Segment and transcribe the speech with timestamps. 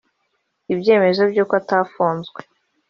[0.73, 2.39] Ibyemezo by’uko batafunzwe